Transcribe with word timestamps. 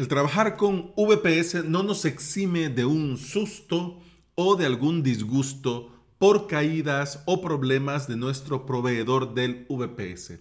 El 0.00 0.08
trabajar 0.08 0.56
con 0.56 0.94
VPS 0.96 1.66
no 1.66 1.82
nos 1.82 2.06
exime 2.06 2.70
de 2.70 2.86
un 2.86 3.18
susto 3.18 4.00
o 4.34 4.56
de 4.56 4.64
algún 4.64 5.02
disgusto 5.02 5.92
por 6.16 6.46
caídas 6.46 7.22
o 7.26 7.42
problemas 7.42 8.08
de 8.08 8.16
nuestro 8.16 8.64
proveedor 8.64 9.34
del 9.34 9.66
VPS. 9.68 10.38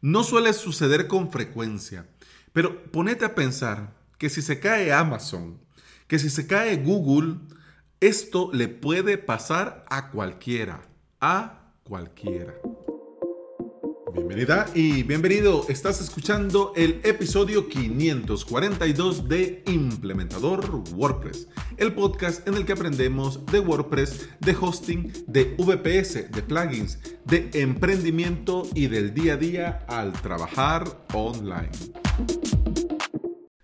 No 0.00 0.24
suele 0.24 0.54
suceder 0.54 1.06
con 1.06 1.30
frecuencia, 1.30 2.08
pero 2.54 2.82
ponete 2.84 3.26
a 3.26 3.34
pensar 3.34 3.92
que 4.16 4.30
si 4.30 4.40
se 4.40 4.58
cae 4.58 4.90
Amazon, 4.90 5.60
que 6.06 6.18
si 6.18 6.30
se 6.30 6.46
cae 6.46 6.78
Google, 6.78 7.40
esto 8.00 8.48
le 8.54 8.68
puede 8.68 9.18
pasar 9.18 9.84
a 9.90 10.10
cualquiera, 10.10 10.80
a 11.20 11.74
cualquiera. 11.82 12.54
Bienvenida 14.14 14.66
y 14.74 15.02
bienvenido. 15.02 15.66
Estás 15.68 16.00
escuchando 16.00 16.72
el 16.76 17.00
episodio 17.02 17.68
542 17.68 19.28
de 19.28 19.64
Implementador 19.66 20.84
WordPress, 20.94 21.48
el 21.78 21.92
podcast 21.94 22.46
en 22.46 22.54
el 22.54 22.64
que 22.64 22.74
aprendemos 22.74 23.44
de 23.46 23.58
WordPress, 23.58 24.28
de 24.38 24.56
hosting, 24.58 25.12
de 25.26 25.56
VPS, 25.58 26.30
de 26.30 26.42
plugins, 26.46 27.00
de 27.24 27.50
emprendimiento 27.54 28.68
y 28.72 28.86
del 28.86 29.14
día 29.14 29.32
a 29.32 29.36
día 29.36 29.86
al 29.88 30.12
trabajar 30.12 30.84
online. 31.12 31.70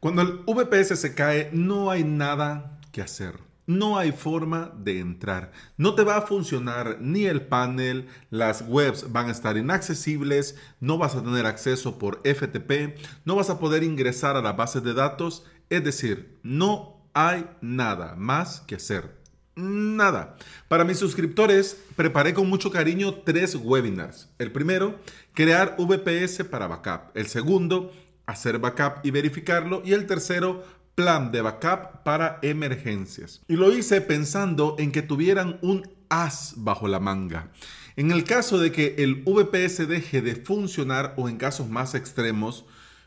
Cuando 0.01 0.23
el 0.23 0.41
VPS 0.47 0.99
se 0.99 1.15
cae, 1.15 1.51
no 1.53 1.93
hay 1.93 2.03
nada 2.03 2.81
que 2.91 3.03
hacer 3.03 3.50
no 3.71 3.99
hay 3.99 4.11
forma 4.11 4.73
de 4.77 4.99
entrar. 4.99 5.53
No 5.77 5.95
te 5.95 6.03
va 6.03 6.17
a 6.17 6.23
funcionar 6.23 6.99
ni 7.01 7.27
el 7.27 7.43
panel, 7.43 8.09
las 8.29 8.65
webs 8.67 9.13
van 9.13 9.29
a 9.29 9.31
estar 9.31 9.57
inaccesibles, 9.57 10.57
no 10.81 10.99
vas 10.99 11.15
a 11.15 11.23
tener 11.23 11.47
acceso 11.47 11.97
por 11.97 12.21
FTP, 12.25 12.99
no 13.25 13.37
vas 13.37 13.49
a 13.49 13.61
poder 13.61 13.85
ingresar 13.85 14.37
a 14.37 14.43
la 14.43 14.55
base 14.55 14.81
de 14.81 14.93
datos, 14.93 15.45
es 15.69 15.85
decir, 15.85 16.41
no 16.43 17.01
hay 17.15 17.49
nada 17.61 18.17
más 18.17 18.61
que 18.63 18.75
hacer. 18.75 19.21
Nada. 19.55 20.37
Para 20.67 20.85
mis 20.85 20.99
suscriptores 20.99 21.81
preparé 21.95 22.35
con 22.35 22.49
mucho 22.49 22.73
cariño 22.73 23.15
tres 23.25 23.55
webinars. 23.55 24.31
El 24.39 24.51
primero, 24.51 24.99
crear 25.33 25.77
VPS 25.79 26.43
para 26.45 26.67
backup. 26.67 27.15
El 27.15 27.29
segundo, 27.29 27.93
hacer 28.27 28.59
backup 28.59 29.05
y 29.05 29.13
verificarlo. 29.13 29.83
Y 29.85 29.93
el 29.93 30.07
tercero, 30.07 30.65
plan 30.95 31.33
de 31.33 31.43
backup 31.43 32.03
para 32.05 32.39
emergencias. 32.43 33.43
Y 33.49 33.57
lo 33.57 33.73
hice 33.73 34.01
pensando 34.01 34.77
en 34.79 34.93
que 34.93 35.03
tuvieran 35.03 35.59
un 35.63 35.89
as 36.09 36.55
bajo 36.57 36.89
la 36.89 37.01
manga. 37.01 37.51
En 37.97 38.11
el 38.11 38.25
caso 38.25 38.59
de 38.59 38.73
que 38.73 38.97
el 38.99 39.23
VPS 39.25 39.89
deje 39.89 40.23
de 40.23 40.37
funcionar 40.37 41.15
o 41.17 41.29
en 41.29 41.37
casos 41.37 41.69
más 41.69 41.95
extremos, 41.95 42.65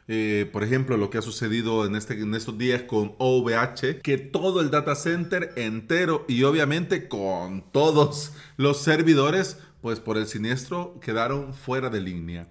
eh, 0.08 0.50
por 0.52 0.64
ejemplo, 0.64 0.98
lo 0.98 1.10
que 1.10 1.18
ha 1.18 1.22
sucedido 1.22 1.86
en, 1.86 1.96
este, 1.96 2.20
en 2.20 2.36
estos 2.36 2.58
días 2.58 2.84
con 2.84 3.16
OVH, 3.20 4.02
que 4.02 4.18
todo 4.18 4.60
el 4.60 4.70
data 4.70 4.96
center 4.96 5.54
entero 5.56 6.26
y 6.28 6.44
obviamente 6.44 7.08
con 7.08 7.72
todos 7.72 8.34
los 8.58 8.82
servidores, 8.82 9.58
pues 9.82 10.00
por 10.00 10.18
el 10.18 10.28
siniestro 10.28 11.00
quedaron 11.00 11.54
fuera 11.54 11.90
de 11.90 12.02
línea. 12.02 12.50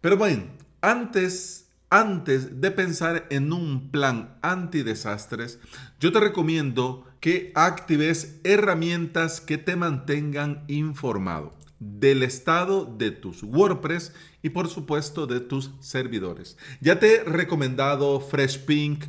Pero 0.00 0.16
bueno, 0.16 0.44
antes 0.80 1.65
antes 1.90 2.60
de 2.60 2.70
pensar 2.70 3.26
en 3.30 3.52
un 3.52 3.90
plan 3.90 4.36
antidesastres, 4.42 5.58
yo 6.00 6.12
te 6.12 6.20
recomiendo 6.20 7.04
que 7.20 7.52
actives 7.54 8.40
herramientas 8.44 9.40
que 9.40 9.58
te 9.58 9.76
mantengan 9.76 10.64
informado 10.68 11.54
del 11.78 12.22
estado 12.22 12.84
de 12.84 13.10
tus 13.10 13.42
WordPress 13.42 14.12
y 14.42 14.50
por 14.50 14.68
supuesto 14.68 15.26
de 15.26 15.40
tus 15.40 15.70
servidores. 15.80 16.56
Ya 16.80 16.98
te 16.98 17.16
he 17.16 17.24
recomendado 17.24 18.20
FreshPink, 18.20 19.04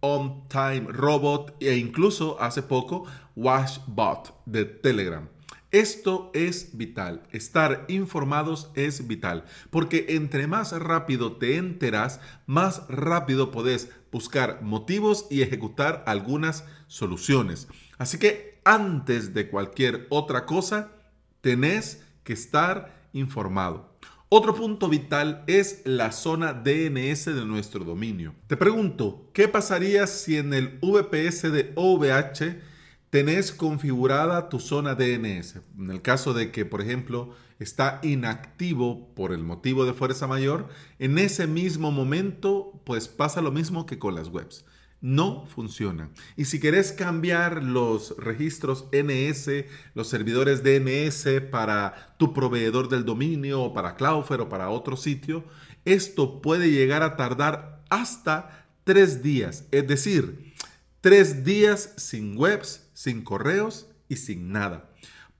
OnTime 0.00 0.86
Robot 0.88 1.56
e 1.60 1.76
incluso 1.76 2.40
hace 2.40 2.62
poco 2.62 3.04
WashBot 3.36 4.34
de 4.46 4.64
Telegram. 4.64 5.28
Esto 5.72 6.30
es 6.34 6.76
vital, 6.76 7.22
estar 7.32 7.86
informados 7.88 8.70
es 8.74 9.06
vital, 9.06 9.46
porque 9.70 10.04
entre 10.10 10.46
más 10.46 10.72
rápido 10.78 11.38
te 11.38 11.56
enteras, 11.56 12.20
más 12.44 12.86
rápido 12.88 13.50
podés 13.50 13.88
buscar 14.10 14.60
motivos 14.60 15.26
y 15.30 15.40
ejecutar 15.40 16.04
algunas 16.06 16.66
soluciones. 16.88 17.68
Así 17.96 18.18
que 18.18 18.60
antes 18.64 19.32
de 19.32 19.48
cualquier 19.48 20.06
otra 20.10 20.44
cosa, 20.44 20.92
tenés 21.40 22.04
que 22.22 22.34
estar 22.34 23.08
informado. 23.14 23.96
Otro 24.28 24.54
punto 24.54 24.90
vital 24.90 25.42
es 25.46 25.80
la 25.86 26.12
zona 26.12 26.52
DNS 26.52 27.24
de 27.24 27.46
nuestro 27.46 27.82
dominio. 27.82 28.34
Te 28.46 28.58
pregunto, 28.58 29.30
¿qué 29.32 29.48
pasaría 29.48 30.06
si 30.06 30.36
en 30.36 30.52
el 30.52 30.78
VPS 30.82 31.50
de 31.50 31.72
OVH 31.76 32.71
tenés 33.12 33.52
configurada 33.52 34.48
tu 34.48 34.58
zona 34.58 34.94
DNS. 34.94 35.60
En 35.78 35.90
el 35.90 36.00
caso 36.00 36.32
de 36.32 36.50
que, 36.50 36.64
por 36.64 36.80
ejemplo, 36.80 37.34
está 37.58 38.00
inactivo 38.02 39.12
por 39.14 39.32
el 39.32 39.44
motivo 39.44 39.84
de 39.84 39.92
fuerza 39.92 40.26
mayor, 40.26 40.68
en 40.98 41.18
ese 41.18 41.46
mismo 41.46 41.92
momento, 41.92 42.80
pues 42.86 43.08
pasa 43.08 43.42
lo 43.42 43.52
mismo 43.52 43.84
que 43.84 43.98
con 43.98 44.14
las 44.14 44.28
webs. 44.28 44.64
No 45.02 45.44
funcionan. 45.44 46.10
Y 46.38 46.46
si 46.46 46.58
querés 46.58 46.92
cambiar 46.92 47.62
los 47.62 48.16
registros 48.16 48.86
NS, 48.92 49.66
los 49.92 50.08
servidores 50.08 50.62
DNS 50.62 51.42
para 51.50 52.14
tu 52.16 52.32
proveedor 52.32 52.88
del 52.88 53.04
dominio 53.04 53.60
o 53.60 53.74
para 53.74 53.94
Cloudflare 53.94 54.44
o 54.44 54.48
para 54.48 54.70
otro 54.70 54.96
sitio, 54.96 55.44
esto 55.84 56.40
puede 56.40 56.70
llegar 56.70 57.02
a 57.02 57.18
tardar 57.18 57.84
hasta 57.90 58.68
tres 58.84 59.22
días. 59.22 59.66
Es 59.70 59.86
decir, 59.86 60.54
tres 61.02 61.44
días 61.44 61.92
sin 61.98 62.38
webs 62.38 62.82
sin 63.02 63.22
correos 63.22 63.88
y 64.08 64.14
sin 64.14 64.52
nada. 64.52 64.88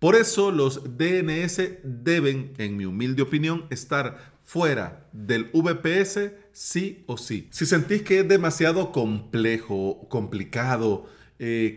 Por 0.01 0.17
eso 0.17 0.51
los 0.51 0.99
DNS 0.99 1.61
deben, 1.85 2.55
en 2.59 2.77
mi 2.77 2.87
humilde 2.87 3.23
opinión, 3.23 3.67
estar 3.71 4.33
fuera 4.43 5.07
del 5.13 5.45
VPS 5.53 6.33
sí 6.51 7.05
o 7.07 7.17
sí. 7.17 7.47
Si 7.53 7.65
sentís 7.65 8.03
que 8.03 8.19
es 8.19 8.29
demasiado 8.29 8.91
complejo, 8.91 10.09
complicado, 10.09 11.07
eh, 11.39 11.77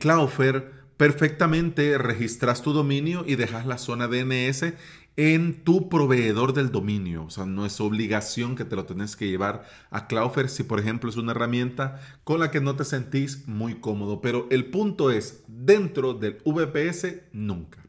perfectamente 0.98 1.98
registras 1.98 2.62
tu 2.62 2.74
dominio 2.74 3.24
y 3.28 3.36
dejas 3.36 3.66
la 3.66 3.78
zona 3.78 4.08
DNS 4.08 4.74
en 5.18 5.64
tu 5.64 5.88
proveedor 5.90 6.54
del 6.54 6.72
dominio. 6.72 7.26
O 7.26 7.30
sea, 7.30 7.46
no 7.46 7.66
es 7.66 7.80
obligación 7.80 8.56
que 8.56 8.66
te 8.66 8.76
lo 8.76 8.86
tenés 8.86 9.16
que 9.16 9.30
llevar 9.30 9.66
a 9.90 10.08
Cloudflare 10.08 10.50
si, 10.50 10.64
por 10.64 10.80
ejemplo, 10.80 11.10
es 11.10 11.16
una 11.16 11.32
herramienta 11.32 12.00
con 12.24 12.40
la 12.40 12.52
que 12.52 12.62
no 12.62 12.76
te 12.76 12.86
sentís 12.86 13.48
muy 13.48 13.76
cómodo. 13.76 14.22
Pero 14.22 14.48
el 14.52 14.66
punto 14.66 15.12
es, 15.12 15.44
dentro 15.48 16.14
del 16.14 16.38
VPS, 16.46 17.24
nunca. 17.32 17.86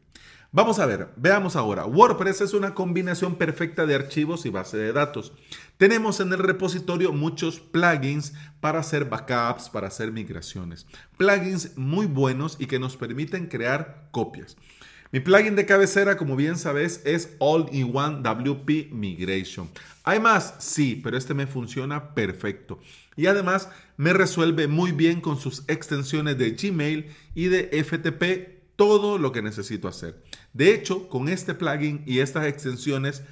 Vamos 0.53 0.79
a 0.79 0.85
ver, 0.85 1.09
veamos 1.17 1.57
ahora. 1.57 1.85
WordPress 1.85 2.41
es 2.41 2.53
una 2.53 2.73
combinación 2.73 3.35
perfecta 3.35 3.85
de 3.85 3.95
archivos 3.95 4.45
y 4.45 4.49
base 4.49 4.77
de 4.77 4.93
datos. 4.93 5.33
Tenemos 5.77 6.19
en 6.19 6.33
el 6.33 6.39
repositorio 6.39 7.13
muchos 7.13 7.59
plugins 7.59 8.33
para 8.59 8.79
hacer 8.79 9.05
backups, 9.05 9.69
para 9.69 9.87
hacer 9.87 10.11
migraciones. 10.11 10.87
Plugins 11.17 11.77
muy 11.77 12.07
buenos 12.07 12.57
y 12.59 12.65
que 12.65 12.79
nos 12.79 12.97
permiten 12.97 13.45
crear 13.45 14.09
copias. 14.09 14.57
Mi 15.11 15.19
plugin 15.19 15.55
de 15.55 15.67
cabecera, 15.67 16.17
como 16.17 16.35
bien 16.35 16.57
sabes, 16.57 17.01
es 17.05 17.35
All-in-One 17.37 18.23
WP 18.23 18.91
Migration. 18.91 19.69
¿Hay 20.03 20.19
más? 20.19 20.55
Sí, 20.57 20.99
pero 21.01 21.15
este 21.15 21.35
me 21.35 21.45
funciona 21.45 22.15
perfecto. 22.15 22.79
Y 23.15 23.27
además 23.27 23.69
me 23.97 24.13
resuelve 24.13 24.67
muy 24.67 24.91
bien 24.91 25.21
con 25.21 25.39
sus 25.39 25.63
extensiones 25.67 26.39
de 26.39 26.51
Gmail 26.51 27.05
y 27.35 27.45
de 27.45 27.83
FTP 27.83 28.75
todo 28.75 29.19
lo 29.19 29.31
que 29.31 29.43
necesito 29.43 29.87
hacer. 29.87 30.23
De 30.53 30.73
hecho, 30.73 31.07
con 31.07 31.29
este 31.29 31.53
plugin 31.53 32.01
y 32.07 32.19
estas 32.19 32.47
extensiones 32.47 33.23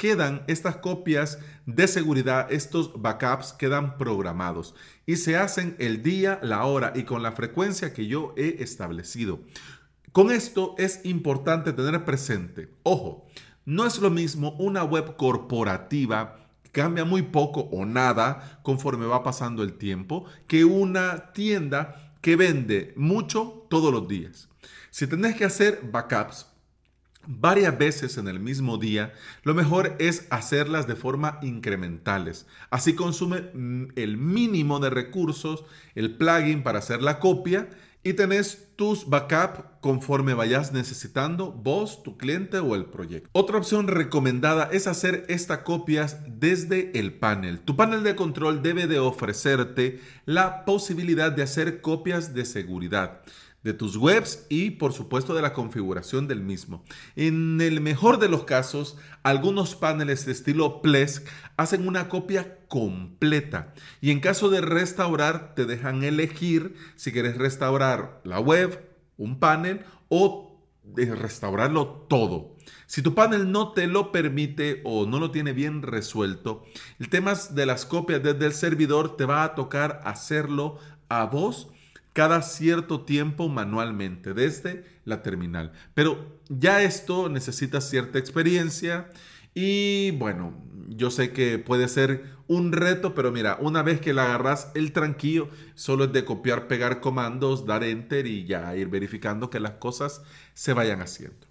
quedan 0.00 0.44
estas 0.46 0.76
copias 0.76 1.38
de 1.66 1.86
seguridad, 1.86 2.50
estos 2.50 3.02
backups 3.02 3.52
quedan 3.52 3.98
programados 3.98 4.74
y 5.04 5.16
se 5.16 5.36
hacen 5.36 5.76
el 5.78 6.02
día, 6.02 6.40
la 6.42 6.64
hora 6.64 6.94
y 6.96 7.02
con 7.02 7.22
la 7.22 7.32
frecuencia 7.32 7.92
que 7.92 8.06
yo 8.06 8.32
he 8.38 8.62
establecido. 8.62 9.40
Con 10.10 10.30
esto 10.30 10.74
es 10.78 11.04
importante 11.04 11.74
tener 11.74 12.02
presente, 12.06 12.72
ojo, 12.82 13.26
no 13.66 13.86
es 13.86 13.98
lo 13.98 14.08
mismo 14.08 14.52
una 14.52 14.84
web 14.84 15.16
corporativa 15.16 16.48
cambia 16.72 17.04
muy 17.04 17.20
poco 17.20 17.68
o 17.70 17.84
nada 17.84 18.58
conforme 18.62 19.04
va 19.04 19.22
pasando 19.22 19.62
el 19.62 19.74
tiempo 19.74 20.24
que 20.46 20.64
una 20.64 21.34
tienda 21.34 22.14
que 22.22 22.36
vende 22.36 22.94
mucho 22.96 23.66
todos 23.68 23.92
los 23.92 24.08
días. 24.08 24.48
Si 24.88 25.06
tenés 25.06 25.36
que 25.36 25.44
hacer 25.44 25.82
backups 25.92 26.46
varias 27.26 27.78
veces 27.78 28.16
en 28.18 28.28
el 28.28 28.40
mismo 28.40 28.78
día, 28.78 29.12
lo 29.42 29.54
mejor 29.54 29.96
es 29.98 30.26
hacerlas 30.30 30.86
de 30.86 30.96
forma 30.96 31.38
incrementales. 31.42 32.46
Así 32.70 32.94
consume 32.94 33.50
mm, 33.52 33.92
el 33.96 34.16
mínimo 34.16 34.80
de 34.80 34.90
recursos 34.90 35.64
el 35.94 36.16
plugin 36.16 36.62
para 36.62 36.78
hacer 36.78 37.02
la 37.02 37.18
copia 37.18 37.68
y 38.02 38.14
tenés 38.14 38.68
tus 38.76 39.10
backup 39.10 39.80
conforme 39.82 40.32
vayas 40.32 40.72
necesitando 40.72 41.52
vos, 41.52 42.02
tu 42.02 42.16
cliente 42.16 42.58
o 42.58 42.74
el 42.74 42.86
proyecto. 42.86 43.28
Otra 43.32 43.58
opción 43.58 43.88
recomendada 43.88 44.70
es 44.72 44.86
hacer 44.86 45.26
estas 45.28 45.58
copias 45.58 46.18
desde 46.26 46.98
el 46.98 47.12
panel. 47.12 47.60
Tu 47.60 47.76
panel 47.76 48.02
de 48.02 48.16
control 48.16 48.62
debe 48.62 48.86
de 48.86 48.98
ofrecerte 48.98 50.00
la 50.24 50.64
posibilidad 50.64 51.30
de 51.30 51.42
hacer 51.42 51.82
copias 51.82 52.32
de 52.32 52.46
seguridad 52.46 53.20
de 53.62 53.74
tus 53.74 53.96
webs 53.96 54.46
y 54.48 54.70
por 54.70 54.92
supuesto 54.92 55.34
de 55.34 55.42
la 55.42 55.52
configuración 55.52 56.28
del 56.28 56.40
mismo. 56.40 56.84
En 57.16 57.60
el 57.60 57.80
mejor 57.80 58.18
de 58.18 58.28
los 58.28 58.44
casos, 58.44 58.96
algunos 59.22 59.74
paneles 59.74 60.24
de 60.26 60.32
estilo 60.32 60.80
Plesk 60.82 61.26
hacen 61.56 61.86
una 61.86 62.08
copia 62.08 62.58
completa 62.68 63.74
y 64.00 64.10
en 64.10 64.20
caso 64.20 64.48
de 64.48 64.60
restaurar 64.60 65.54
te 65.54 65.66
dejan 65.66 66.04
elegir 66.04 66.74
si 66.96 67.12
quieres 67.12 67.36
restaurar 67.36 68.20
la 68.24 68.40
web, 68.40 68.88
un 69.16 69.38
panel 69.38 69.84
o 70.08 70.50
restaurarlo 70.96 72.06
todo. 72.08 72.56
Si 72.86 73.02
tu 73.02 73.14
panel 73.14 73.52
no 73.52 73.72
te 73.72 73.86
lo 73.86 74.10
permite 74.10 74.80
o 74.84 75.06
no 75.06 75.20
lo 75.20 75.30
tiene 75.30 75.52
bien 75.52 75.82
resuelto, 75.82 76.64
el 76.98 77.08
tema 77.08 77.34
de 77.34 77.66
las 77.66 77.86
copias 77.86 78.22
desde 78.22 78.46
el 78.46 78.52
servidor 78.52 79.16
te 79.16 79.26
va 79.26 79.44
a 79.44 79.54
tocar 79.54 80.00
hacerlo 80.04 80.78
a 81.08 81.26
vos 81.26 81.68
cada 82.12 82.42
cierto 82.42 83.02
tiempo 83.02 83.48
manualmente 83.48 84.34
desde 84.34 84.84
la 85.04 85.22
terminal. 85.22 85.72
Pero 85.94 86.40
ya 86.48 86.82
esto 86.82 87.28
necesita 87.28 87.80
cierta 87.80 88.18
experiencia 88.18 89.10
y 89.54 90.12
bueno, 90.12 90.54
yo 90.88 91.10
sé 91.10 91.32
que 91.32 91.58
puede 91.58 91.88
ser 91.88 92.24
un 92.46 92.72
reto, 92.72 93.14
pero 93.14 93.30
mira, 93.30 93.58
una 93.60 93.82
vez 93.82 94.00
que 94.00 94.12
le 94.12 94.20
agarras 94.20 94.70
el 94.74 94.92
tranquillo, 94.92 95.48
solo 95.74 96.04
es 96.04 96.12
de 96.12 96.24
copiar, 96.24 96.66
pegar 96.66 97.00
comandos, 97.00 97.66
dar 97.66 97.84
enter 97.84 98.26
y 98.26 98.44
ya 98.44 98.74
ir 98.76 98.88
verificando 98.88 99.50
que 99.50 99.60
las 99.60 99.72
cosas 99.72 100.22
se 100.54 100.72
vayan 100.72 101.00
haciendo. 101.00 101.46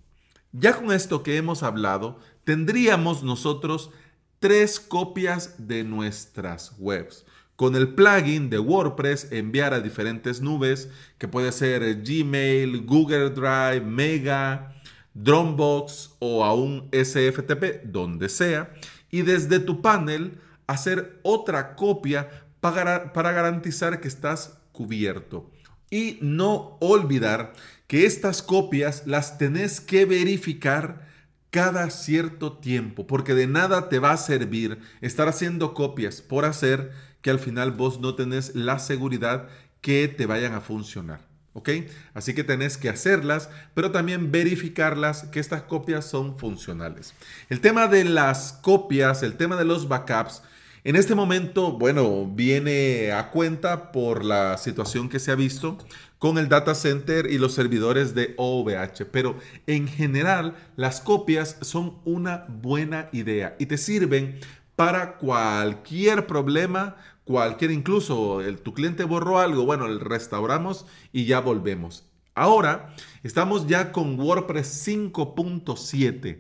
Ya 0.52 0.74
con 0.74 0.92
esto 0.92 1.24
que 1.24 1.38
hemos 1.38 1.64
hablado, 1.64 2.20
tendríamos 2.44 3.24
nosotros 3.24 3.92
tres 4.40 4.80
copias 4.80 5.68
de 5.68 5.84
nuestras 5.84 6.74
webs 6.80 7.26
con 7.60 7.76
el 7.76 7.90
plugin 7.90 8.50
de 8.50 8.58
WordPress 8.58 9.34
enviar 9.34 9.74
a 9.74 9.82
diferentes 9.82 10.40
nubes, 10.40 10.88
que 11.18 11.28
puede 11.28 11.52
ser 11.52 12.02
Gmail, 12.04 12.86
Google 12.86 13.32
Drive, 13.32 13.82
Mega, 13.82 14.76
Dropbox 15.14 16.12
o 16.20 16.46
a 16.46 16.54
un 16.54 16.88
SFTP, 16.94 17.84
donde 17.84 18.30
sea, 18.30 18.72
y 19.12 19.24
desde 19.24 19.60
tu 19.60 19.82
panel 19.82 20.40
hacer 20.68 21.20
otra 21.22 21.76
copia 21.76 22.30
para, 22.62 23.12
para 23.12 23.34
garantizar 23.34 24.00
que 24.00 24.08
estás 24.08 24.58
cubierto. 24.72 25.52
Y 25.90 26.18
no 26.22 26.78
olvidar 26.80 27.52
que 27.88 28.06
estas 28.06 28.42
copias 28.42 29.06
las 29.06 29.38
tenés 29.38 29.82
que 29.82 30.06
verificar 30.06 31.10
cada 31.50 31.90
cierto 31.90 32.54
tiempo, 32.54 33.06
porque 33.06 33.34
de 33.34 33.48
nada 33.48 33.90
te 33.90 34.00
va 34.00 34.12
a 34.12 34.18
servir 34.18 34.80
estar 35.02 35.28
haciendo 35.28 35.74
copias 35.74 36.22
por 36.22 36.46
hacer 36.46 37.09
que 37.22 37.30
al 37.30 37.40
final 37.40 37.72
vos 37.72 38.00
no 38.00 38.16
tenés 38.16 38.56
la 38.56 38.80
seguridad 38.80 39.48
que 39.82 40.08
te 40.08 40.26
vayan 40.26 40.54
a 40.54 40.62
funcionar. 40.62 41.28
¿Ok? 41.54 41.70
Así 42.14 42.34
que 42.34 42.44
tenés 42.44 42.78
que 42.78 42.90
hacerlas, 42.90 43.50
pero 43.74 43.92
también 43.92 44.32
verificarlas 44.32 45.24
que 45.24 45.40
estas 45.40 45.64
copias 45.64 46.06
son 46.06 46.38
funcionales. 46.38 47.14
El 47.50 47.60
tema 47.60 47.88
de 47.88 48.06
las 48.06 48.54
copias, 48.62 49.24
el 49.24 49.36
tema 49.36 49.56
de 49.56 49.66
los 49.66 49.88
backups, 49.88 50.44
en 50.86 50.96
este 50.96 51.14
momento, 51.14 51.74
bueno, 51.74 52.26
viene 52.26 53.12
a 53.12 53.32
cuenta 53.32 53.92
por 53.92 54.24
la 54.24 54.58
situación 54.58 55.10
que 55.10 55.20
se 55.20 55.32
ha 55.32 55.36
visto 55.36 55.78
con 56.20 56.38
el 56.38 56.48
data 56.48 56.74
center 56.74 57.30
y 57.30 57.38
los 57.38 57.54
servidores 57.54 58.16
de 58.16 58.34
OVH, 58.38 59.06
pero 59.12 59.38
en 59.68 59.88
general 59.88 60.56
las 60.78 61.02
copias 61.02 61.58
son 61.62 62.00
una 62.06 62.46
buena 62.48 63.10
idea 63.12 63.56
y 63.60 63.66
te 63.66 63.78
sirven 63.78 64.40
para 64.80 65.18
cualquier 65.18 66.26
problema, 66.26 66.96
cualquier, 67.26 67.72
incluso 67.72 68.40
el, 68.40 68.62
tu 68.62 68.74
cliente 68.74 69.04
borró 69.04 69.38
algo, 69.38 69.66
bueno, 69.66 69.86
restauramos 70.00 70.86
y 71.12 71.26
ya 71.26 71.42
volvemos. 71.42 72.06
Ahora 72.34 72.96
estamos 73.22 73.68
ya 73.68 73.92
con 73.92 74.18
WordPress 74.18 74.88
5.7. 74.88 76.38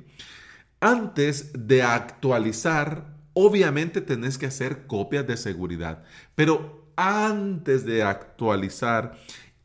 Antes 0.79 1.51
de 1.53 1.83
actualizar, 1.83 3.13
obviamente 3.33 3.99
tenés 3.99 4.37
que 4.37 4.45
hacer 4.45 4.87
copias 4.87 5.27
de 5.27 5.35
seguridad, 5.35 6.05
pero 6.35 6.87
antes 6.95 7.85
de 7.85 8.03
actualizar, 8.03 9.19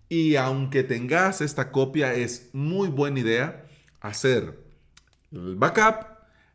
y 0.09 0.35
aunque 0.35 0.83
tengas 0.83 1.43
esta 1.43 1.71
copia, 1.71 2.13
es 2.15 2.51
muy 2.53 2.89
buena 2.89 3.21
idea 3.21 3.67
hacer 4.01 4.59
el 5.31 5.55
backup 5.55 6.14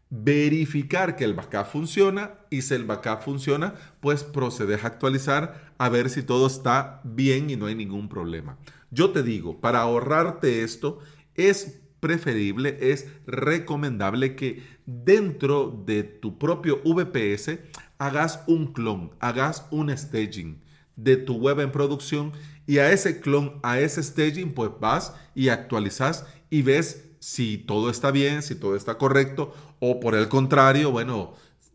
verificar 0.10 1.16
que 1.16 1.24
el 1.24 1.36
backup 1.36 1.68
funciona 1.68 2.34
y 2.50 2.64
si 2.64 2.74
el 2.74 2.86
backup 2.86 3.22
funciona, 3.22 3.76
pues 4.00 4.24
procedes 4.24 4.84
a 4.84 4.88
actualizar 4.88 5.74
a 5.78 5.90
ver 5.90 6.10
si 6.10 6.24
todo 6.24 6.48
está 6.48 7.02
bien 7.04 7.50
y 7.50 7.56
no 7.56 7.68
hay 7.68 7.76
ningún 7.76 8.10
problema. 8.10 8.58
Yo 8.92 9.12
te 9.12 9.22
digo, 9.22 9.62
para 9.62 9.82
ahorrarte 9.82 10.64
esto, 10.64 11.00
es 11.36 11.82
preferible, 12.00 12.78
es 12.82 13.08
recomendable 13.28 14.36
que 14.36 14.64
dentro 14.86 15.84
de 15.86 16.04
tu 16.04 16.40
propio 16.40 16.82
VPS 16.84 17.60
hagas 17.98 18.42
un 18.48 18.74
clon, 18.74 19.12
hagas 19.20 19.68
un 19.70 19.96
staging 19.96 20.62
de 20.96 21.18
tu 21.18 21.36
web 21.36 21.60
en 21.60 21.72
producción 21.72 22.32
y 22.66 22.80
a 22.80 22.92
ese 22.92 23.20
clon, 23.20 23.60
a 23.64 23.80
ese 23.80 24.02
staging, 24.02 24.54
pues 24.54 24.72
vas 24.80 25.14
y 25.36 25.50
actualizas 25.50 26.26
y 26.50 26.62
ves 26.62 27.06
si 27.20 27.58
todo 27.58 27.90
está 27.90 28.12
bien, 28.12 28.42
si 28.42 28.56
todo 28.56 28.76
está 28.76 28.98
correcto, 28.98 29.54
o 29.80 30.00
por 30.00 30.16
el 30.16 30.28
contrario, 30.28 30.92
bueno, 30.92 31.34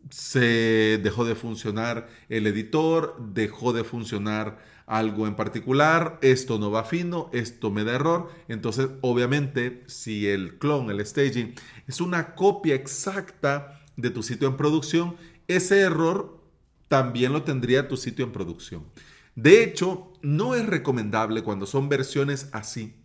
se 0.09 0.99
dejó 1.01 1.25
de 1.25 1.35
funcionar 1.35 2.07
el 2.29 2.47
editor, 2.47 3.17
dejó 3.33 3.73
de 3.73 3.83
funcionar 3.83 4.59
algo 4.85 5.25
en 5.25 5.35
particular, 5.35 6.19
esto 6.21 6.59
no 6.59 6.69
va 6.69 6.83
fino, 6.83 7.29
esto 7.33 7.71
me 7.71 7.83
da 7.83 7.95
error. 7.95 8.31
Entonces, 8.47 8.89
obviamente, 9.01 9.83
si 9.87 10.27
el 10.27 10.59
clon, 10.59 10.91
el 10.91 11.03
staging, 11.05 11.55
es 11.87 12.01
una 12.01 12.35
copia 12.35 12.75
exacta 12.75 13.81
de 13.97 14.11
tu 14.11 14.21
sitio 14.21 14.47
en 14.47 14.57
producción, 14.57 15.15
ese 15.47 15.79
error 15.79 16.43
también 16.87 17.33
lo 17.33 17.43
tendría 17.43 17.87
tu 17.87 17.97
sitio 17.97 18.25
en 18.25 18.31
producción. 18.31 18.85
De 19.35 19.63
hecho, 19.63 20.13
no 20.21 20.55
es 20.55 20.65
recomendable 20.65 21.43
cuando 21.43 21.65
son 21.65 21.89
versiones 21.89 22.49
así 22.51 22.95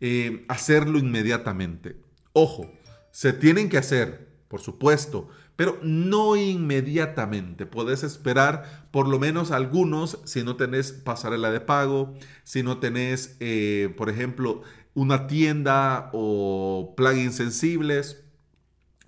eh, 0.00 0.44
hacerlo 0.48 0.98
inmediatamente. 0.98 1.96
Ojo, 2.32 2.72
se 3.12 3.32
tienen 3.32 3.68
que 3.68 3.78
hacer, 3.78 4.29
por 4.50 4.60
supuesto, 4.60 5.28
pero 5.54 5.78
no 5.80 6.34
inmediatamente. 6.34 7.66
Puedes 7.66 8.02
esperar 8.02 8.88
por 8.90 9.06
lo 9.06 9.20
menos 9.20 9.52
algunos 9.52 10.18
si 10.24 10.42
no 10.42 10.56
tenés 10.56 10.90
pasarela 10.90 11.52
de 11.52 11.60
pago, 11.60 12.14
si 12.42 12.64
no 12.64 12.78
tenés, 12.78 13.36
eh, 13.38 13.94
por 13.96 14.10
ejemplo, 14.10 14.62
una 14.92 15.28
tienda 15.28 16.10
o 16.12 16.94
plugins 16.96 17.36
sensibles. 17.36 18.24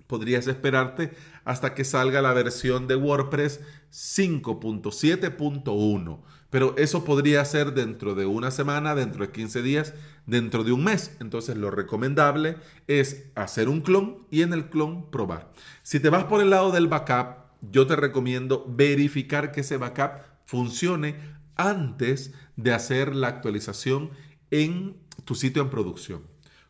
Podrías 0.07 0.47
esperarte 0.47 1.11
hasta 1.43 1.73
que 1.73 1.83
salga 1.83 2.21
la 2.21 2.31
versión 2.31 2.87
de 2.87 2.95
WordPress 2.95 3.59
5.7.1. 3.91 6.21
Pero 6.53 6.75
eso 6.77 7.03
podría 7.03 7.43
ser 7.45 7.73
dentro 7.73 8.13
de 8.13 8.27
una 8.27 8.51
semana, 8.51 8.93
dentro 8.93 9.25
de 9.25 9.31
15 9.31 9.63
días, 9.63 9.95
dentro 10.27 10.63
de 10.63 10.71
un 10.71 10.83
mes. 10.83 11.17
Entonces 11.19 11.57
lo 11.57 11.71
recomendable 11.71 12.57
es 12.85 13.25
hacer 13.33 13.69
un 13.69 13.81
clon 13.81 14.27
y 14.29 14.43
en 14.43 14.53
el 14.53 14.69
clon 14.69 15.09
probar. 15.09 15.51
Si 15.81 15.99
te 15.99 16.09
vas 16.09 16.25
por 16.25 16.43
el 16.43 16.51
lado 16.51 16.69
del 16.69 16.87
backup, 16.87 17.37
yo 17.71 17.87
te 17.87 17.95
recomiendo 17.95 18.67
verificar 18.69 19.51
que 19.51 19.61
ese 19.61 19.77
backup 19.77 20.21
funcione 20.45 21.15
antes 21.55 22.35
de 22.55 22.71
hacer 22.71 23.15
la 23.15 23.29
actualización 23.29 24.11
en 24.51 24.95
tu 25.25 25.33
sitio 25.33 25.63
en 25.63 25.71
producción. 25.71 26.21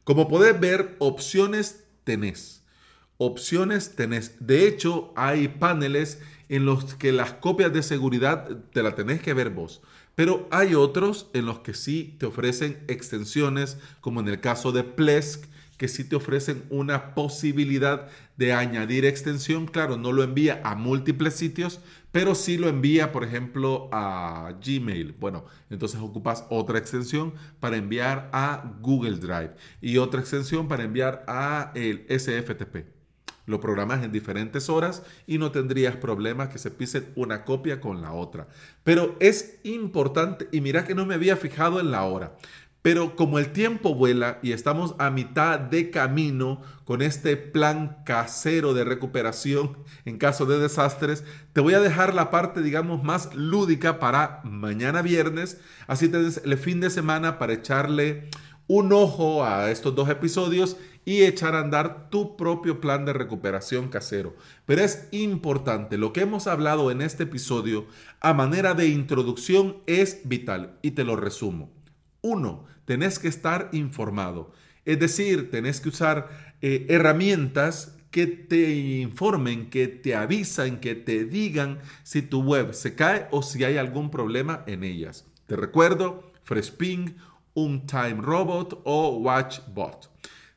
Como 0.05 0.29
puedes 0.29 0.57
ver, 0.57 0.95
opciones 0.99 1.83
tenés. 2.05 2.62
Opciones 3.17 3.95
tenés. 3.95 4.35
De 4.39 4.67
hecho, 4.67 5.13
hay 5.15 5.47
paneles 5.47 6.19
en 6.49 6.65
los 6.65 6.95
que 6.95 7.11
las 7.11 7.33
copias 7.33 7.71
de 7.73 7.83
seguridad 7.83 8.49
te 8.71 8.83
la 8.83 8.95
tenés 8.95 9.21
que 9.21 9.33
ver 9.33 9.49
vos. 9.49 9.81
Pero 10.15 10.47
hay 10.51 10.75
otros 10.75 11.29
en 11.33 11.45
los 11.45 11.59
que 11.59 11.73
sí 11.73 12.15
te 12.19 12.25
ofrecen 12.25 12.83
extensiones, 12.87 13.77
como 14.01 14.19
en 14.19 14.27
el 14.27 14.39
caso 14.39 14.71
de 14.71 14.83
Plesk, 14.83 15.45
que 15.77 15.87
sí 15.87 16.03
te 16.03 16.15
ofrecen 16.15 16.63
una 16.69 17.15
posibilidad 17.15 18.07
de 18.37 18.53
añadir 18.53 19.05
extensión. 19.05 19.65
Claro, 19.65 19.97
no 19.97 20.11
lo 20.11 20.23
envía 20.23 20.61
a 20.63 20.75
múltiples 20.75 21.33
sitios, 21.33 21.79
pero 22.11 22.35
sí 22.35 22.57
lo 22.57 22.69
envía, 22.69 23.11
por 23.11 23.23
ejemplo, 23.23 23.89
a 23.91 24.53
Gmail. 24.63 25.13
Bueno, 25.19 25.45
entonces 25.69 25.99
ocupas 25.99 26.45
otra 26.49 26.77
extensión 26.77 27.33
para 27.59 27.77
enviar 27.77 28.29
a 28.33 28.75
Google 28.81 29.17
Drive 29.17 29.55
y 29.81 29.97
otra 29.97 30.19
extensión 30.19 30.67
para 30.67 30.83
enviar 30.83 31.25
a 31.27 31.71
el 31.73 32.05
SFTP. 32.07 33.02
Lo 33.45 33.59
programas 33.59 34.03
en 34.03 34.11
diferentes 34.11 34.69
horas 34.69 35.03
y 35.27 35.37
no 35.37 35.51
tendrías 35.51 35.97
problemas 35.97 36.49
que 36.49 36.59
se 36.59 36.71
pisen 36.71 37.11
una 37.15 37.43
copia 37.43 37.81
con 37.81 38.01
la 38.01 38.13
otra. 38.13 38.47
Pero 38.83 39.17
es 39.19 39.59
importante, 39.63 40.47
y 40.51 40.61
mira 40.61 40.85
que 40.85 40.95
no 40.95 41.05
me 41.05 41.15
había 41.15 41.35
fijado 41.35 41.79
en 41.79 41.91
la 41.91 42.03
hora, 42.03 42.37
Pero 42.83 43.15
como 43.15 43.39
el 43.39 43.53
tiempo 43.53 43.95
vuela 43.95 44.39
y 44.43 44.51
estamos 44.51 44.93
a 44.99 45.09
mitad 45.09 45.57
de 45.57 45.89
camino 45.89 46.61
con 46.83 47.01
este 47.01 47.37
plan 47.37 48.03
casero 48.05 48.73
de 48.73 48.83
recuperación 48.83 49.77
en 50.03 50.17
caso 50.17 50.45
de 50.45 50.59
desastres, 50.59 51.23
te 51.53 51.61
voy 51.61 51.75
a 51.75 51.79
dejar 51.79 52.13
la 52.13 52.29
parte, 52.29 52.61
digamos, 52.61 53.01
más 53.01 53.33
lúdica 53.35 53.99
para 53.99 54.41
mañana 54.43 55.01
viernes. 55.01 55.61
Así 55.87 56.09
tienes 56.09 56.41
el 56.43 56.57
fin 56.57 56.81
de 56.81 56.89
semana 56.89 57.39
para 57.39 57.53
echarle 57.53 58.29
un 58.67 58.91
ojo 58.91 59.45
a 59.45 59.71
estos 59.71 59.95
dos 59.95 60.09
episodios 60.09 60.75
y 61.05 61.23
echar 61.23 61.55
a 61.55 61.61
andar 61.61 62.09
tu 62.09 62.37
propio 62.37 62.79
plan 62.79 63.05
de 63.05 63.13
recuperación 63.13 63.89
casero. 63.89 64.35
Pero 64.65 64.81
es 64.81 65.07
importante, 65.11 65.97
lo 65.97 66.13
que 66.13 66.21
hemos 66.21 66.47
hablado 66.47 66.91
en 66.91 67.01
este 67.01 67.23
episodio 67.23 67.87
a 68.19 68.33
manera 68.33 68.73
de 68.73 68.87
introducción 68.87 69.77
es 69.85 70.21
vital 70.23 70.77
y 70.81 70.91
te 70.91 71.03
lo 71.03 71.15
resumo. 71.15 71.71
Uno, 72.21 72.65
tenés 72.85 73.19
que 73.19 73.27
estar 73.27 73.69
informado. 73.73 74.51
Es 74.85 74.99
decir, 74.99 75.51
tenés 75.51 75.81
que 75.81 75.89
usar 75.89 76.29
eh, 76.61 76.85
herramientas 76.89 77.97
que 78.11 78.27
te 78.27 78.75
informen, 78.75 79.69
que 79.69 79.87
te 79.87 80.15
avisen, 80.15 80.79
que 80.79 80.93
te 80.93 81.25
digan 81.25 81.79
si 82.03 82.21
tu 82.21 82.43
web 82.43 82.73
se 82.73 82.93
cae 82.93 83.27
o 83.31 83.41
si 83.41 83.63
hay 83.63 83.77
algún 83.77 84.11
problema 84.11 84.63
en 84.67 84.83
ellas. 84.83 85.25
Te 85.47 85.55
recuerdo, 85.55 86.31
Freshping, 86.43 87.15
un 87.55 87.87
Time 87.87 88.17
Robot 88.21 88.81
o 88.83 89.17
WatchBot. 89.17 90.09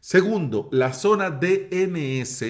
Segundo, 0.07 0.69
la 0.71 0.93
zona 0.93 1.31
DNS 1.31 2.45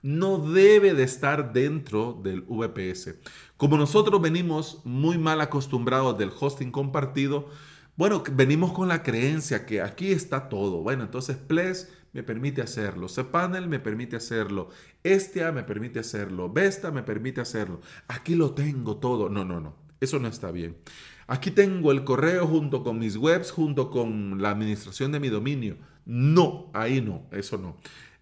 no 0.00 0.38
debe 0.38 0.94
de 0.94 1.02
estar 1.02 1.52
dentro 1.52 2.18
del 2.24 2.40
VPS. 2.40 3.16
Como 3.58 3.76
nosotros 3.76 4.22
venimos 4.22 4.80
muy 4.84 5.18
mal 5.18 5.42
acostumbrados 5.42 6.16
del 6.16 6.32
hosting 6.40 6.70
compartido, 6.70 7.50
bueno, 7.94 8.22
venimos 8.32 8.72
con 8.72 8.88
la 8.88 9.02
creencia 9.02 9.66
que 9.66 9.82
aquí 9.82 10.12
está 10.12 10.48
todo. 10.48 10.80
Bueno, 10.80 11.02
entonces 11.02 11.36
Ples 11.36 11.92
me 12.14 12.22
permite 12.22 12.62
hacerlo, 12.62 13.06
cPanel 13.08 13.68
me 13.68 13.80
permite 13.80 14.16
hacerlo, 14.16 14.70
Estia 15.02 15.52
me 15.52 15.62
permite 15.62 15.98
hacerlo, 15.98 16.50
Vesta 16.50 16.90
me 16.90 17.02
permite 17.02 17.42
hacerlo. 17.42 17.82
Aquí 18.08 18.34
lo 18.34 18.54
tengo 18.54 18.96
todo. 18.96 19.28
No, 19.28 19.44
no, 19.44 19.60
no. 19.60 19.76
Eso 20.00 20.18
no 20.18 20.28
está 20.28 20.50
bien. 20.50 20.78
Aquí 21.26 21.50
tengo 21.50 21.92
el 21.92 22.04
correo 22.04 22.46
junto 22.46 22.82
con 22.82 22.98
mis 22.98 23.16
webs, 23.16 23.50
junto 23.50 23.90
con 23.90 24.40
la 24.42 24.50
administración 24.50 25.12
de 25.12 25.20
mi 25.20 25.28
dominio. 25.28 25.76
No, 26.04 26.70
ahí 26.74 27.00
no, 27.00 27.26
eso 27.30 27.58
no. 27.58 27.76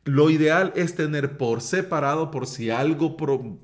Lo 0.05 0.31
ideal 0.31 0.73
es 0.77 0.95
tener 0.95 1.37
por 1.37 1.61
separado 1.61 2.31
por 2.31 2.47
si 2.47 2.71
algo, 2.71 3.17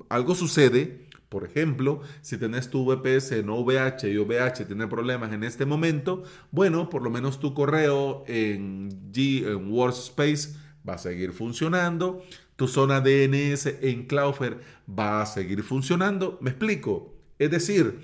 algo 0.09 0.35
sucede 0.35 1.09
por 1.29 1.45
ejemplo, 1.45 2.01
si 2.21 2.37
tenés 2.37 2.71
tu 2.71 2.83
VPS 2.85 3.33
en 3.33 3.49
OVH 3.49 4.11
y 4.11 4.17
OVH 4.17 4.65
tiene 4.65 4.87
problemas 4.87 5.31
en 5.31 5.43
este 5.43 5.63
momento, 5.63 6.23
bueno, 6.49 6.89
por 6.89 7.03
lo 7.03 7.11
menos 7.11 7.39
tu 7.39 7.53
correo 7.53 8.23
en, 8.27 9.11
G, 9.11 9.47
en 9.47 9.71
Workspace 9.71 10.55
va 10.87 10.95
a 10.95 10.97
seguir 10.97 11.31
funcionando, 11.31 12.23
tu 12.55 12.67
zona 12.67 12.99
DNS 12.99 13.67
en 13.81 14.07
Cloudflare 14.07 14.57
va 14.89 15.21
a 15.21 15.25
seguir 15.27 15.61
funcionando. 15.61 16.39
¿Me 16.41 16.49
explico? 16.49 17.13
Es 17.37 17.51
decir, 17.51 17.99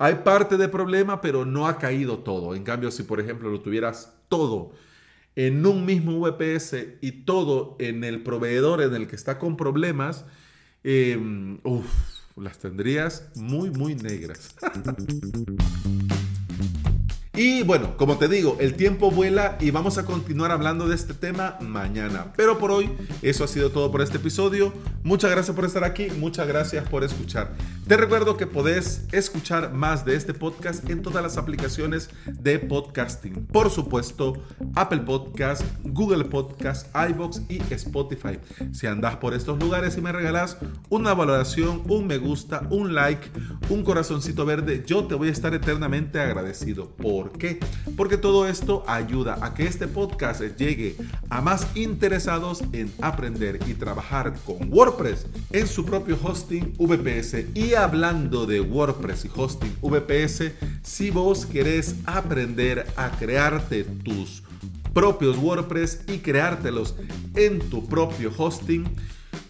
hay 0.00 0.14
parte 0.24 0.56
de 0.56 0.66
problema, 0.66 1.20
pero 1.20 1.44
no 1.44 1.66
ha 1.68 1.76
caído 1.76 2.20
todo. 2.20 2.54
En 2.54 2.64
cambio, 2.64 2.90
si 2.90 3.02
por 3.02 3.20
ejemplo 3.20 3.50
lo 3.50 3.60
tuvieras 3.60 4.14
todo 4.30 4.72
en 5.36 5.66
un 5.66 5.84
mismo 5.84 6.18
VPS 6.20 6.74
y 7.02 7.12
todo 7.26 7.76
en 7.78 8.02
el 8.02 8.22
proveedor 8.22 8.80
en 8.80 8.94
el 8.94 9.06
que 9.06 9.14
está 9.14 9.38
con 9.38 9.58
problemas, 9.58 10.24
eh, 10.84 11.20
las 12.34 12.58
tendrías 12.58 13.30
muy, 13.36 13.70
muy 13.70 13.94
negras. 13.94 14.54
Y 17.40 17.62
bueno, 17.62 17.96
como 17.96 18.18
te 18.18 18.28
digo, 18.28 18.58
el 18.60 18.74
tiempo 18.74 19.10
vuela 19.10 19.56
y 19.60 19.70
vamos 19.70 19.96
a 19.96 20.04
continuar 20.04 20.50
hablando 20.50 20.86
de 20.88 20.94
este 20.94 21.14
tema 21.14 21.56
mañana. 21.60 22.34
Pero 22.36 22.58
por 22.58 22.70
hoy, 22.70 22.90
eso 23.22 23.44
ha 23.44 23.48
sido 23.48 23.70
todo 23.70 23.90
por 23.90 24.02
este 24.02 24.18
episodio. 24.18 24.74
Muchas 25.04 25.30
gracias 25.30 25.56
por 25.56 25.64
estar 25.64 25.82
aquí, 25.82 26.08
muchas 26.18 26.46
gracias 26.46 26.86
por 26.88 27.02
escuchar. 27.02 27.54
Te 27.90 27.96
recuerdo 27.96 28.36
que 28.36 28.46
podés 28.46 29.02
escuchar 29.10 29.72
más 29.72 30.04
de 30.04 30.14
este 30.14 30.32
podcast 30.32 30.88
en 30.88 31.02
todas 31.02 31.24
las 31.24 31.36
aplicaciones 31.36 32.08
de 32.24 32.60
podcasting. 32.60 33.46
Por 33.46 33.68
supuesto, 33.68 34.34
Apple 34.76 35.00
Podcast, 35.00 35.64
Google 35.82 36.26
Podcast, 36.26 36.86
iBox 36.94 37.42
y 37.48 37.60
Spotify. 37.74 38.38
Si 38.70 38.86
andás 38.86 39.16
por 39.16 39.34
estos 39.34 39.58
lugares 39.58 39.96
y 39.96 40.02
me 40.02 40.12
regalás 40.12 40.56
una 40.88 41.14
valoración, 41.14 41.82
un 41.88 42.06
me 42.06 42.18
gusta, 42.18 42.64
un 42.70 42.94
like, 42.94 43.28
un 43.70 43.82
corazoncito 43.82 44.46
verde, 44.46 44.84
yo 44.86 45.08
te 45.08 45.16
voy 45.16 45.26
a 45.26 45.32
estar 45.32 45.52
eternamente 45.52 46.20
agradecido. 46.20 46.90
¿Por 46.90 47.10
¿Por 47.30 47.38
qué? 47.38 47.58
Porque 47.96 48.18
todo 48.18 48.46
esto 48.46 48.84
ayuda 48.86 49.36
a 49.42 49.52
que 49.52 49.66
este 49.66 49.88
podcast 49.88 50.42
llegue 50.56 50.94
a 51.28 51.40
más 51.40 51.66
interesados 51.74 52.62
en 52.72 52.92
aprender 53.02 53.58
y 53.66 53.74
trabajar 53.74 54.34
con 54.46 54.72
WordPress 54.72 55.26
en 55.50 55.66
su 55.66 55.84
propio 55.84 56.16
hosting 56.22 56.72
VPS. 56.78 57.46
Y 57.52 57.79
hablando 57.84 58.46
de 58.46 58.60
WordPress 58.60 59.24
y 59.24 59.30
hosting 59.34 59.74
VPS, 59.80 60.52
si 60.82 61.10
vos 61.10 61.46
querés 61.46 61.96
aprender 62.04 62.86
a 62.96 63.10
crearte 63.10 63.84
tus 63.84 64.42
propios 64.92 65.38
WordPress 65.38 66.02
y 66.06 66.18
creártelos 66.18 66.94
en 67.34 67.58
tu 67.70 67.86
propio 67.86 68.32
hosting, 68.36 68.84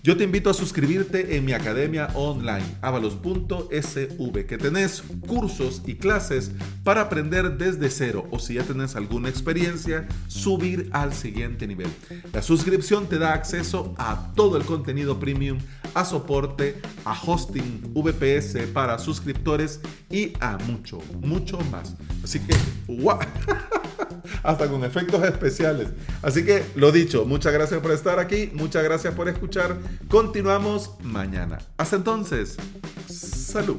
yo 0.02 0.16
te 0.16 0.25
invito 0.25 0.49
a 0.49 0.54
suscribirte 0.54 1.37
en 1.37 1.45
mi 1.45 1.52
academia 1.52 2.09
online, 2.14 2.64
avalos.sv, 2.80 4.47
que 4.47 4.59
tenés 4.59 5.02
cursos 5.26 5.83
y 5.87 5.97
clases 5.97 6.52
para 6.85 7.02
aprender 7.02 7.59
desde 7.59 7.90
cero 7.90 8.26
o 8.30 8.38
si 8.38 8.54
ya 8.54 8.62
tenés 8.62 8.97
alguna 8.97 9.28
experiencia, 9.28 10.09
subir 10.28 10.88
al 10.92 11.12
siguiente 11.12 11.66
nivel. 11.66 11.88
La 12.33 12.42
suscripción 12.42 13.09
te 13.09 13.19
da 13.19 13.35
acceso 13.35 13.95
a 13.99 14.33
todo 14.35 14.57
el 14.57 14.64
contenido 14.64 15.21
premium, 15.21 15.59
a 15.95 16.04
soporte, 16.04 16.80
a 17.04 17.21
hosting 17.21 17.92
VPS 17.95 18.69
para 18.73 18.99
suscriptores 18.99 19.80
y 20.11 20.33
a 20.40 20.57
mucho, 20.59 20.99
mucho 21.21 21.59
más. 21.71 21.95
Así 22.25 22.40
que, 22.40 22.54
¡guau! 22.87 23.19
hasta 24.43 24.69
con 24.69 24.85
efectos 24.85 25.23
especiales. 25.25 25.88
Así 26.23 26.45
que 26.45 26.64
lo 26.75 26.93
dicho, 26.93 27.25
muchas 27.25 27.52
gracias 27.52 27.81
por 27.81 27.93
estar 27.93 28.19
aquí, 28.19 28.50
muchas 28.55 28.85
gracias 28.85 29.14
por 29.14 29.29
escuchar. 29.29 29.76
Continuamos 30.09 30.95
mañana. 31.02 31.59
Hasta 31.76 31.97
entonces, 31.97 32.57
salud. 33.09 33.79